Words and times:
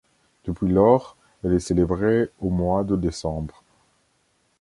Depuis 0.45 0.67
lors, 0.67 1.15
elle 1.43 1.53
est 1.53 1.59
célébrée 1.59 2.31
au 2.39 2.49
mois 2.49 2.83
de 2.83 2.95
décembre. 2.95 3.63